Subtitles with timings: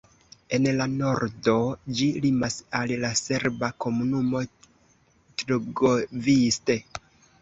[0.57, 1.53] En la nordo
[1.99, 4.41] ĝi limas al la serba komunumo
[5.43, 6.79] Trgoviste.